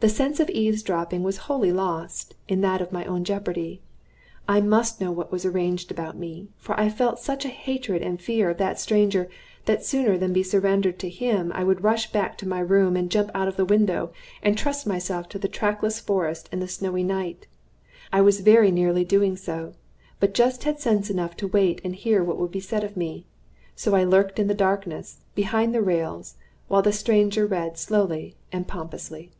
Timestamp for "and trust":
14.44-14.86